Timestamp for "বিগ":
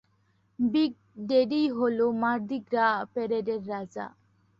0.59-0.91